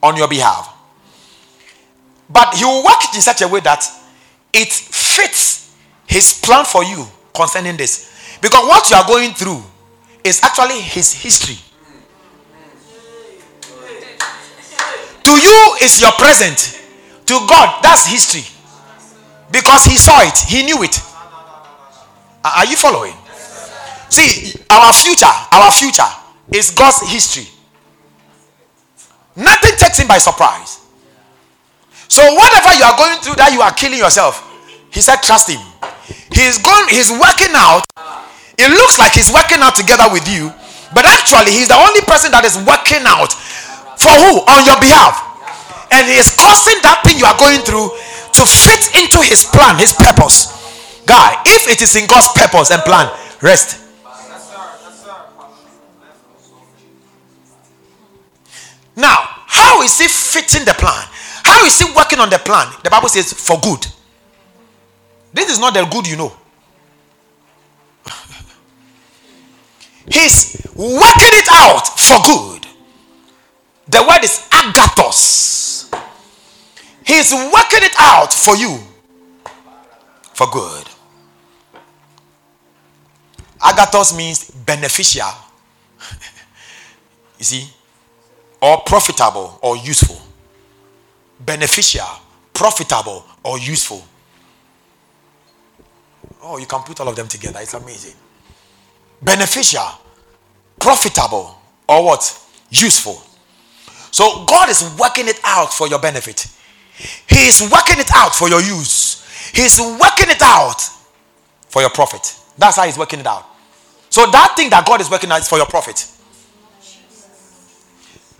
[0.00, 0.72] on your behalf.
[2.30, 3.82] But he will work it in such a way that
[4.52, 5.74] it fits
[6.06, 7.04] his plan for you
[7.34, 8.38] concerning this.
[8.40, 9.60] Because what you are going through
[10.22, 11.58] is actually his history.
[15.24, 16.80] To you is your present.
[17.26, 18.44] To God, that's history.
[19.50, 21.00] Because he saw it, he knew it.
[22.44, 23.14] Are you following?
[24.08, 26.08] See, our future, our future
[26.52, 27.46] is God's history.
[29.36, 30.80] Nothing takes him by surprise.
[32.08, 34.42] So whatever you are going through that you are killing yourself,
[34.90, 35.60] he said, trust him.
[36.32, 37.84] He's going, he's working out.
[38.56, 40.50] It looks like he's working out together with you,
[40.96, 43.36] but actually he's the only person that is working out
[43.98, 44.40] for who?
[44.46, 45.26] On your behalf.
[45.90, 47.90] And he is causing that thing you are going through
[48.38, 50.54] to fit into his plan, his purpose.
[51.06, 53.10] Guy, if it is in God's purpose and plan,
[53.42, 53.84] rest.
[58.94, 61.06] Now, how is he fitting the plan?
[61.42, 62.72] How is he working on the plan?
[62.84, 63.86] The Bible says for good.
[65.32, 66.32] This is not the good you know.
[70.12, 72.67] He's working it out for good.
[73.88, 75.92] The word is agathos.
[77.04, 78.78] He's working it out for you
[80.34, 80.86] for good.
[83.60, 85.30] Agathos means beneficial.
[87.38, 87.68] you see?
[88.60, 90.20] Or profitable or useful.
[91.40, 92.06] Beneficial,
[92.52, 94.04] profitable, or useful.
[96.42, 97.60] Oh, you can put all of them together.
[97.62, 98.14] It's amazing.
[99.22, 99.88] Beneficial,
[100.78, 101.56] profitable,
[101.88, 102.46] or what?
[102.70, 103.22] Useful.
[104.10, 106.46] So God is working it out for your benefit.
[107.28, 109.24] He is working it out for your use.
[109.54, 110.80] He's working it out
[111.68, 112.34] for your profit.
[112.56, 113.46] That's how he's working it out.
[114.10, 116.06] So that thing that God is working out is for your profit.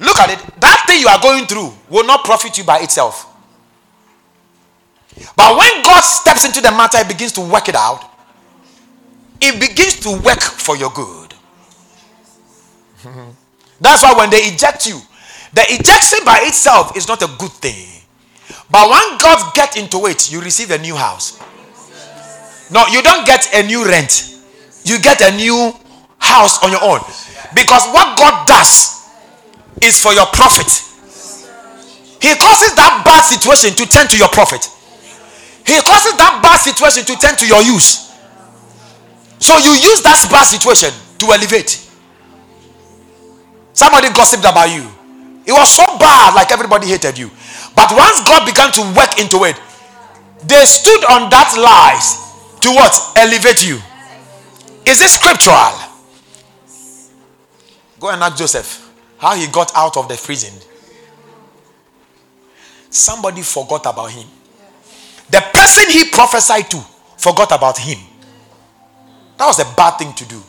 [0.00, 0.60] Look at it.
[0.60, 3.26] That thing you are going through will not profit you by itself.
[5.36, 8.04] But when God steps into the matter, He begins to work it out.
[9.40, 11.34] It begins to work for your good.
[13.80, 15.00] That's why when they eject you,
[15.52, 17.86] the ejection by itself is not a good thing.
[18.70, 21.40] But when God gets into it, you receive a new house.
[22.70, 24.36] No, you don't get a new rent.
[24.84, 25.72] You get a new
[26.18, 27.00] house on your own.
[27.54, 29.08] Because what God does
[29.80, 30.68] is for your profit.
[32.20, 34.68] He causes that bad situation to turn to your profit.
[35.64, 38.08] He causes that bad situation to turn to your use.
[39.38, 41.88] So you use that bad situation to elevate.
[43.72, 44.97] Somebody gossiped about you.
[45.48, 47.30] It was so bad, like everybody hated you.
[47.74, 49.56] But once God began to work into it,
[50.44, 52.92] they stood on that lies to what?
[53.16, 53.80] Elevate you.
[54.84, 55.72] Is it scriptural?
[57.98, 60.52] Go and ask Joseph how he got out of the prison.
[62.90, 64.28] Somebody forgot about him.
[65.30, 66.84] The person he prophesied to
[67.16, 67.98] forgot about him.
[69.38, 70.42] That was a bad thing to do.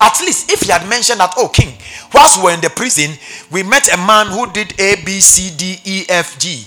[0.00, 1.76] At least if he had mentioned that, oh, king,
[2.14, 3.10] whilst we were in the prison,
[3.50, 6.66] we met a man who did A, B, C, D, E, F, G.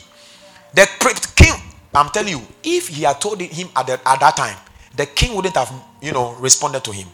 [0.73, 0.87] The
[1.35, 1.53] king,
[1.93, 4.57] I'm telling you, if he had told him at, the, at that time,
[4.95, 7.07] the king wouldn't have, you know, responded to him.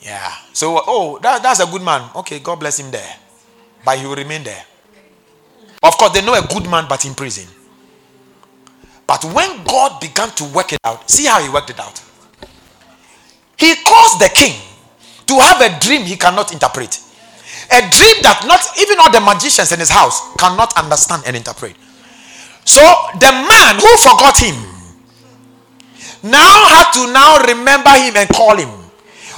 [0.00, 0.32] Yeah.
[0.52, 2.10] So, oh, that, that's a good man.
[2.16, 3.16] Okay, God bless him there.
[3.84, 4.64] But he will remain there.
[5.82, 7.48] Of course, they know a good man, but in prison.
[9.06, 12.02] But when God began to work it out, see how he worked it out.
[13.60, 14.56] He caused the king
[15.26, 16.98] to have a dream he cannot interpret.
[17.70, 21.76] A dream that not even all the magicians in his house cannot understand and interpret.
[22.64, 22.80] So
[23.20, 24.56] the man who forgot him
[26.24, 28.70] now had to now remember him and call him.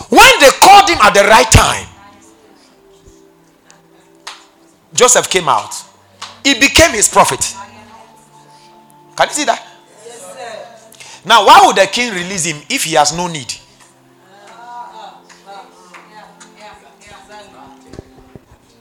[0.09, 1.87] When they called him at the right time,
[4.95, 5.75] Joseph came out.
[6.45, 7.41] He became his prophet.
[9.17, 9.67] Can you see that?
[10.07, 13.53] Yes, now, why would the king release him if he has no need?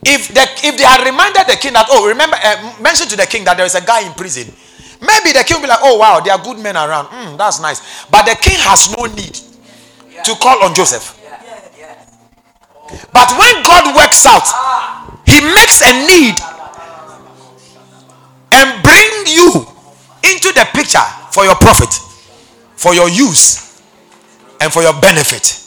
[0.04, 3.26] If the, if they had reminded the king that, oh, remember, uh, mention to the
[3.26, 4.52] king that there is a guy in prison,
[5.00, 7.06] maybe the king will be like, oh, wow, there are good men around.
[7.06, 8.04] Mm, that's nice.
[8.10, 9.38] But the king has no need
[10.24, 11.18] to call on Joseph.
[13.12, 14.44] But when God works out,
[15.24, 16.34] he makes a need
[18.52, 19.66] and bring you
[20.24, 20.98] into the picture
[21.30, 21.94] for your profit,
[22.74, 23.80] for your use,
[24.60, 25.58] and for your benefit.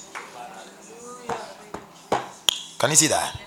[2.77, 3.44] Can you see that?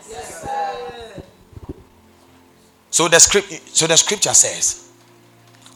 [2.98, 4.90] So the script so the scripture says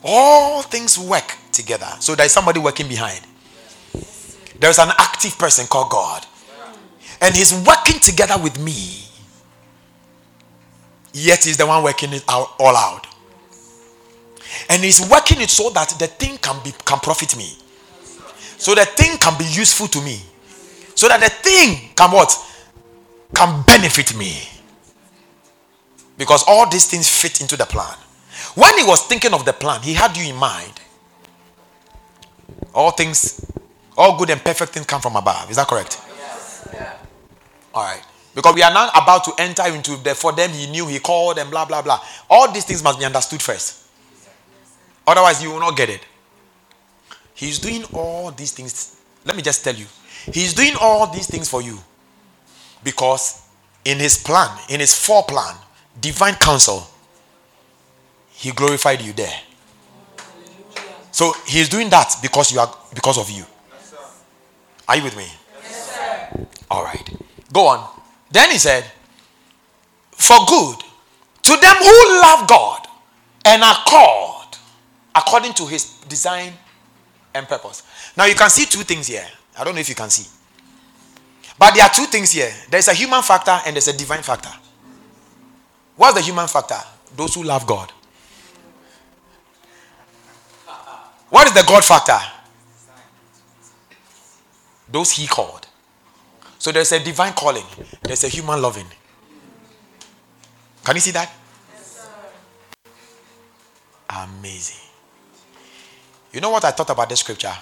[0.02, 1.86] all things work together.
[2.00, 3.20] So there is somebody working behind.
[4.58, 6.26] There's an active person called God.
[7.20, 9.04] And he's working together with me.
[11.12, 13.06] Yet he's the one working it out, all out.
[14.68, 17.56] And he's working it so that the thing can be can profit me.
[18.58, 20.20] So the thing can be useful to me.
[20.96, 22.36] So that the thing can what?
[23.32, 24.48] Can benefit me.
[26.18, 27.96] Because all these things fit into the plan.
[28.54, 30.80] When he was thinking of the plan, he had you in mind.
[32.74, 33.44] All things,
[33.96, 35.50] all good and perfect things come from above.
[35.50, 36.00] Is that correct?
[36.18, 36.68] Yes.
[36.72, 36.96] Yeah.
[37.74, 38.02] All right.
[38.34, 41.38] Because we are now about to enter into the for them he knew, he called,
[41.38, 42.00] and blah blah blah.
[42.30, 43.86] All these things must be understood first.
[45.06, 46.00] Otherwise, you will not get it.
[47.34, 48.96] He's doing all these things.
[49.24, 49.86] Let me just tell you.
[50.32, 51.78] He's doing all these things for you.
[52.84, 53.42] Because
[53.84, 55.56] in his plan, in his foreplan,
[56.00, 56.86] divine counsel,
[58.30, 59.40] he glorified you there.
[61.12, 63.44] So he's doing that because you are because of you.
[64.88, 65.26] Are you with me?
[66.70, 67.08] All right.
[67.52, 67.88] Go on.
[68.30, 68.84] Then he said,
[70.12, 70.76] For good
[71.42, 72.86] to them who love God
[73.44, 74.58] and are called
[75.14, 76.52] according to his design
[77.34, 77.82] and purpose.
[78.16, 79.26] Now you can see two things here.
[79.58, 80.28] I don't know if you can see.
[81.58, 82.50] But there are two things here.
[82.70, 84.50] There's a human factor and there's a divine factor.
[86.02, 86.80] What's the human factor?
[87.16, 87.92] Those who love God.
[91.30, 92.18] What is the God factor?
[94.90, 95.64] Those he called.
[96.58, 97.62] So there's a divine calling,
[98.02, 98.86] there's a human loving.
[100.84, 101.32] Can you see that?
[104.10, 104.82] Amazing.
[106.32, 107.54] You know what I thought about this scripture?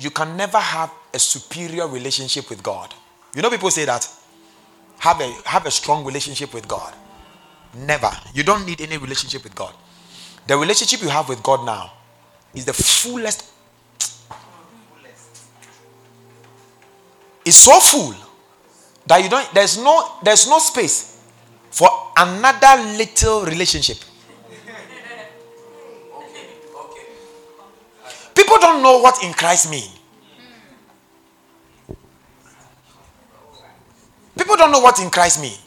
[0.00, 2.92] You can never have a superior relationship with God.
[3.36, 4.08] You know, people say that
[5.02, 6.94] have a have a strong relationship with God.
[7.74, 8.10] Never.
[8.34, 9.74] You don't need any relationship with God.
[10.46, 11.92] The relationship you have with God now
[12.54, 13.50] is the fullest.
[17.44, 18.14] It's so full
[19.06, 21.20] that you don't there's no there's no space
[21.72, 23.96] for another little relationship.
[28.36, 29.90] People don't know what in Christ mean.
[34.42, 35.58] People don't know what in Christ mean.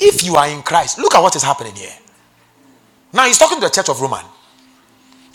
[0.00, 1.92] If you are in Christ, look at what is happening here.
[3.12, 4.24] Now he's talking to the church of Roman.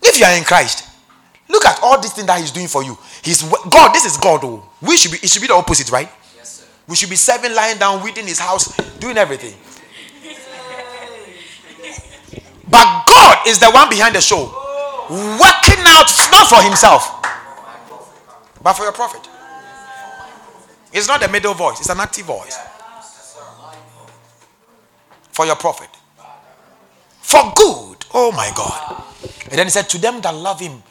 [0.04, 0.88] If you are in Christ,
[1.50, 2.98] look at all these things that he's doing for you.
[3.24, 3.94] He's God.
[3.94, 4.42] This is God.
[4.44, 5.18] Oh, we should be.
[5.18, 6.10] It should be the opposite, right?
[6.36, 6.66] Yes, sir.
[6.88, 9.54] We should be serving, lying down, within His house, doing everything.
[12.70, 14.46] but God is the one behind the show,
[15.10, 17.22] working out not for Himself,
[18.62, 19.30] but for your profit.
[20.94, 22.58] It's not a middle voice, it's an active voice.
[25.32, 25.90] For your profit.
[27.22, 28.06] For good.
[28.14, 29.04] Oh my God.
[29.50, 30.82] And then he said, To them that love him,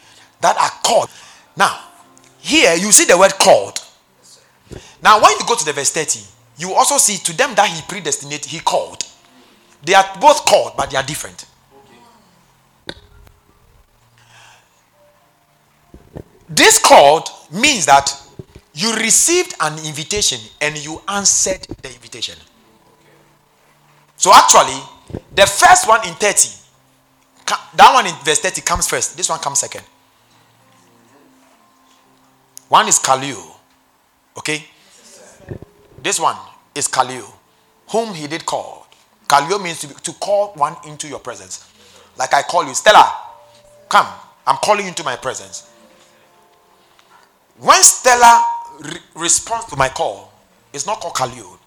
[0.40, 1.09] that are called.
[1.57, 1.80] Now,
[2.38, 3.80] here you see the word called.
[5.03, 6.20] Now, when you go to the verse 30,
[6.59, 9.05] you also see to them that he predestinated, he called.
[9.82, 11.47] They are both called, but they are different.
[16.49, 18.26] This called means that
[18.77, 22.35] you received an invitation and you answered the invitation.
[24.18, 24.79] So actually,
[25.35, 26.51] the first one in 30,
[27.74, 29.16] that one in verse 30 comes first.
[29.16, 29.83] This one comes second.
[32.68, 33.57] One is Kaleo.
[34.37, 34.66] Okay?
[36.03, 36.37] This one
[36.74, 37.33] is Kaleo,
[37.89, 38.87] whom he did call.
[39.27, 41.66] Kaleo means to, be, to call one into your presence.
[42.18, 43.11] Like I call you, Stella,
[43.89, 44.07] come.
[44.47, 45.70] I'm calling you into my presence.
[47.59, 48.45] When Stella
[48.81, 50.33] re- responds to my call,
[50.72, 51.59] it's not called Kaleo.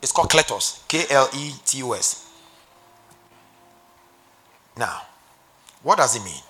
[0.00, 0.86] It's called Kletos.
[0.88, 2.30] K L E T O S.
[4.76, 5.02] Now,
[5.82, 6.42] what does it mean?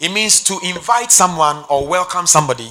[0.00, 2.68] It means to invite someone or welcome somebody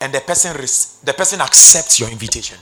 [0.00, 2.58] and the person res- the person accepts your invitation.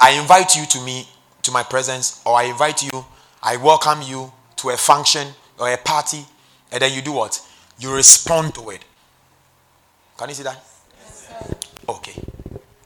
[0.00, 1.06] I invite you to me
[1.42, 3.04] to my presence or I invite you,
[3.42, 5.28] I welcome you to a function
[5.58, 6.24] or a party
[6.72, 7.40] and then you do what?
[7.78, 8.84] You respond to it.
[10.16, 10.62] Can you see that?
[10.98, 12.14] Yes, okay.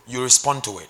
[0.07, 0.89] You respond to it.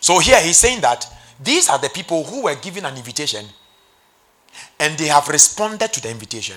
[0.00, 1.06] So here he's saying that
[1.42, 3.46] these are the people who were given an invitation
[4.78, 6.56] and they have responded to the invitation.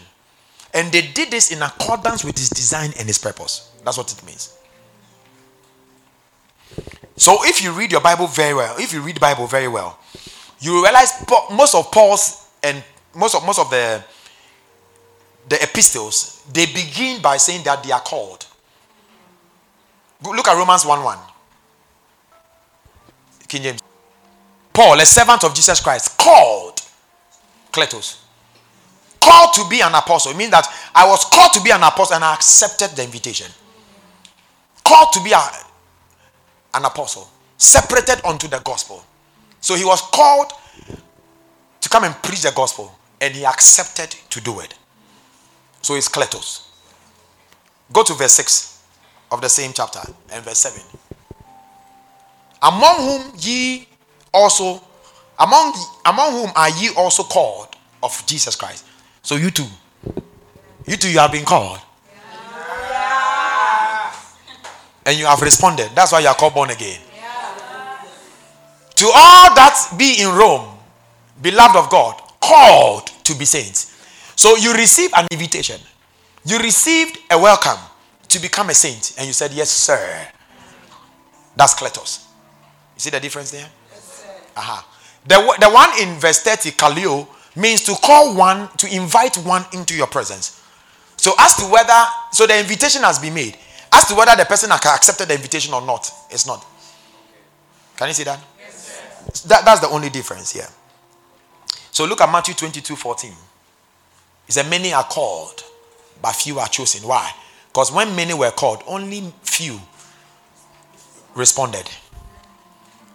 [0.74, 3.72] And they did this in accordance with his design and his purpose.
[3.84, 4.58] That's what it means.
[7.18, 10.00] So if you read your Bible very well, if you read the Bible very well,
[10.60, 11.14] you realize
[11.52, 14.03] most of Paul's and most of most of the
[15.47, 18.45] the epistles they begin by saying that they are called.
[20.24, 21.18] Look at Romans 1 1.
[23.47, 23.82] King James.
[24.74, 26.82] Paul, a servant of Jesus Christ, called
[27.72, 28.22] Kletos.
[29.20, 30.32] Called to be an apostle.
[30.32, 33.47] It means that I was called to be an apostle and I accepted the invitation.
[34.84, 35.39] Called to be a,
[36.74, 39.03] an apostle, separated unto the gospel.
[39.61, 40.51] So he was called
[41.86, 44.74] to come and preach the gospel and he accepted to do it.
[45.84, 46.68] So it's Kletos.
[47.94, 48.84] Go to verse 6
[49.32, 50.00] of the same chapter
[50.34, 50.82] and verse 7.
[52.64, 53.88] Among whom ye
[54.34, 54.82] also,
[55.38, 55.76] among,
[56.08, 57.68] among whom are ye also called
[58.02, 58.84] of Jesus Christ.
[59.22, 59.68] So you too.
[60.88, 61.80] You too, you have been called.
[62.90, 64.12] Yeah.
[65.06, 65.92] And you have responded.
[65.94, 67.00] That's why you are called born again.
[68.96, 70.74] To all that be in Rome,
[71.42, 73.92] beloved of God, called to be saints.
[74.36, 75.80] So you received an invitation.
[76.46, 77.80] You received a welcome
[78.28, 79.16] to become a saint.
[79.18, 80.28] And you said, Yes, sir.
[81.56, 82.26] That's Kletos.
[82.96, 83.68] You see the difference there?
[83.92, 84.26] Yes,
[84.56, 84.88] Aha.
[85.28, 89.96] The, the one in verse 30, Kaleo, means to call one, to invite one into
[89.96, 90.62] your presence.
[91.18, 93.58] So as to whether, so the invitation has been made.
[93.92, 96.66] As to whether the person accepted the invitation or not, it's not.
[97.96, 98.40] Can you see that?
[98.60, 100.68] Yes, That, that's the only difference here.
[101.96, 103.32] So look at Matthew 22 14.
[104.48, 105.64] He said, Many are called,
[106.22, 107.08] but few are chosen.
[107.08, 107.32] Why?
[107.68, 109.80] Because when many were called, only few
[111.36, 111.89] responded.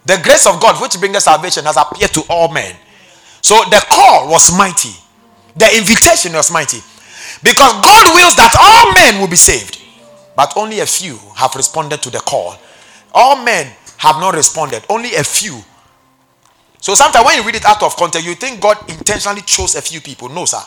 [0.06, 2.74] The grace of God, which brings salvation, has appeared to all men.
[3.42, 4.96] So the call was mighty,
[5.54, 6.78] the invitation was mighty.
[7.42, 9.78] Because God wills that all men will be saved,
[10.34, 12.56] but only a few have responded to the call.
[13.12, 15.62] All men have not responded, only a few
[16.80, 19.82] so sometimes when you read it out of context, you think God intentionally chose a
[19.82, 20.28] few people.
[20.28, 20.60] No, sir.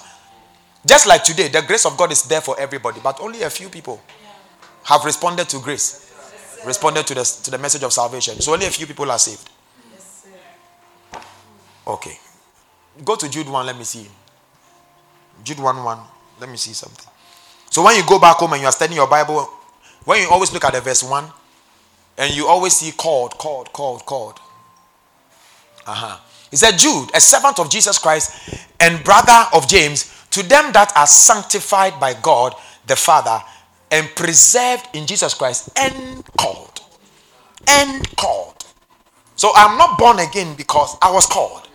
[0.85, 3.69] Just like today, the grace of God is there for everybody, but only a few
[3.69, 4.01] people
[4.83, 6.13] have responded to grace,
[6.65, 8.39] responded to the, to the message of salvation.
[8.41, 9.49] So only a few people are saved.
[11.87, 12.17] Okay.
[13.03, 14.07] Go to Jude 1, let me see.
[15.43, 15.99] Jude 1 1.
[16.39, 17.07] Let me see something.
[17.69, 19.49] So when you go back home and you are studying your Bible,
[20.05, 21.25] when you always look at the verse 1,
[22.17, 24.39] and you always see called, called, called, called.
[25.85, 26.17] Uh-huh.
[26.49, 30.91] He said, Jude, a servant of Jesus Christ and brother of James, to them that
[30.95, 32.55] are sanctified by God
[32.87, 33.39] the Father
[33.91, 36.81] and preserved in Jesus Christ and called.
[37.67, 38.65] And called.
[39.35, 41.67] So I'm not born again because I was called.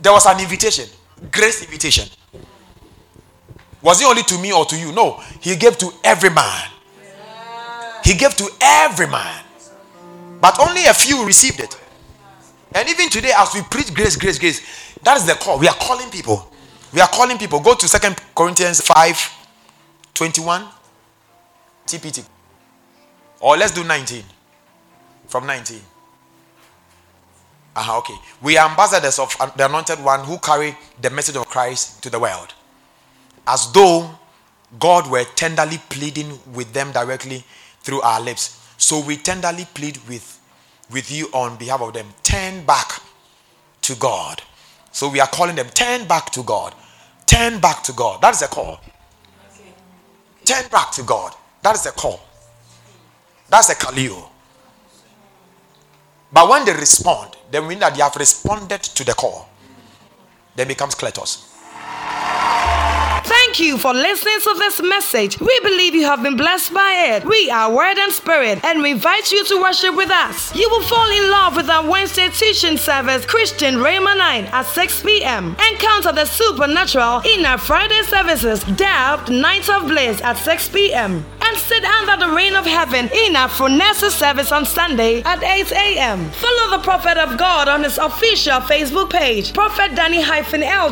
[0.00, 0.88] There was an invitation,
[1.30, 2.08] grace invitation.
[3.82, 4.92] Was it only to me or to you?
[4.92, 6.68] No, he gave to every man.
[8.04, 9.44] He gave to every man.
[10.40, 11.76] But only a few received it.
[12.74, 14.60] And even today, as we preach grace, grace, grace,
[15.02, 15.58] that is the call.
[15.58, 16.50] We are calling people.
[16.92, 17.60] We are calling people.
[17.60, 19.38] Go to Second Corinthians 5
[20.14, 20.64] 21.
[21.86, 22.24] TPT.
[23.40, 24.22] Or let's do 19.
[25.26, 25.80] From 19.
[27.74, 28.14] Uh-huh, okay.
[28.42, 32.18] We are ambassadors of the anointed one who carry the message of Christ to the
[32.18, 32.52] world.
[33.46, 34.10] As though
[34.78, 37.44] God were tenderly pleading with them directly
[37.80, 38.58] through our lips.
[38.76, 40.38] So we tenderly plead with,
[40.92, 42.06] with you on behalf of them.
[42.22, 43.00] Turn back
[43.82, 44.42] to God.
[44.92, 46.74] So we are calling them, turn back to God.
[47.26, 48.20] Turn back to God.
[48.20, 48.80] That is a call.
[50.44, 51.34] Turn back to God.
[51.62, 52.20] That is a call.
[53.48, 54.28] That's a kaleo.
[56.32, 59.48] But when they respond, they mean that they have responded to the call.
[60.56, 61.51] Then becomes kletos.
[63.32, 65.40] Thank you for listening to this message.
[65.40, 67.24] We believe you have been blessed by it.
[67.24, 70.54] We are Word and Spirit, and we invite you to worship with us.
[70.54, 75.02] You will fall in love with our Wednesday teaching service, Christian Rhema 9 at 6
[75.02, 75.56] p.m.
[75.70, 81.24] Encounter the supernatural in our Friday services, Depth Night of Bliss at 6 p.m
[81.72, 86.28] sit under the rain of heaven in our Sunesis service on Sunday at 8 a.m.
[86.32, 90.22] Follow the Prophet of God on his official Facebook page, Prophet Daniel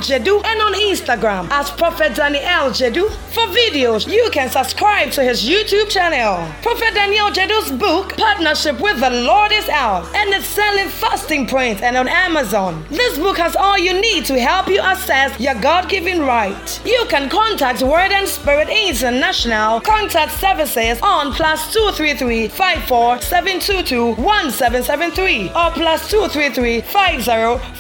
[0.01, 3.11] Jedu, and on Instagram as Prophet Daniel Jedu.
[3.35, 6.51] For videos, you can subscribe to his YouTube channel.
[6.63, 11.83] Prophet Daniel Jedu's book, Partnership with the Lord, is out and it's selling fasting print
[11.83, 12.87] and on Amazon.
[12.89, 16.81] This book has all you need to help you assess your God given right.
[16.87, 19.81] You can contact Word and Spirit International.
[19.83, 20.33] Contact
[20.71, 27.23] services on plus 233 54 722 1773 or plus 233 50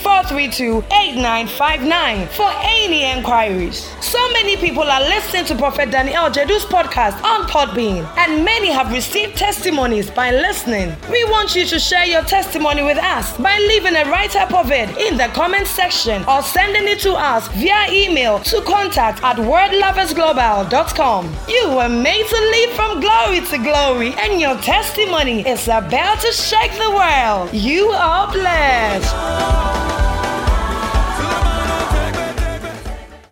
[0.03, 3.88] 432 8959 for any inquiries.
[4.01, 8.93] So many people are listening to Prophet Daniel Jedu's podcast on Podbean, and many have
[8.93, 10.95] received testimonies by listening.
[11.11, 14.70] We want you to share your testimony with us by leaving a write up of
[14.72, 19.36] it in the comment section or sending it to us via email to contact at
[19.36, 21.36] wordloversglobal.com.
[21.49, 26.33] You were made to live from glory to glory, and your testimony is about to
[26.33, 27.53] shake the world.
[27.53, 30.20] You are blessed.